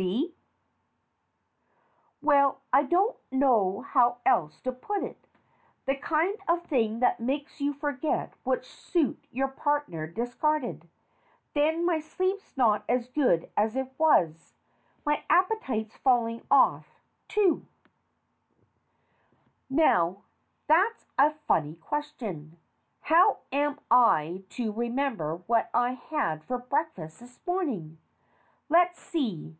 [0.00, 0.32] See?
[2.22, 5.26] Well, I don't know how else to put it.
[5.86, 10.88] The kind of thing that makes you forget which suit your partner discarded.
[11.52, 14.54] Then, my sleep's not as good as it was.
[15.04, 17.66] My appetite's falling off, too.
[19.68, 20.22] 210 STORIES WITHOUT TEARS Now,
[20.68, 22.56] that's a funny question.
[23.00, 27.98] How am I to re member what I had for breakfast this morning?
[28.68, 29.56] Let's see.